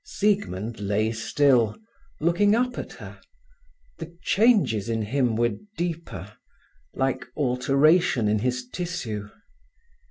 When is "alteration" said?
7.37-8.27